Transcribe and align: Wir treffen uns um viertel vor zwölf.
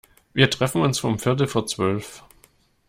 Wir 0.33 0.49
treffen 0.49 0.81
uns 0.81 1.03
um 1.03 1.19
viertel 1.19 1.45
vor 1.45 1.67
zwölf. 1.67 2.23